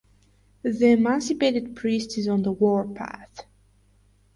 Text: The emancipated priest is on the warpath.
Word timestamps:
The 0.63 0.87
emancipated 0.93 1.75
priest 1.75 2.17
is 2.17 2.27
on 2.27 2.41
the 2.41 2.51
warpath. 2.51 3.45